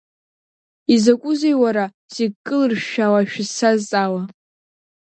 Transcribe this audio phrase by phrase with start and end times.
[0.93, 4.21] Изакәызеи, уара, зегь кылыршәшәаауа шәызсазҵаауа?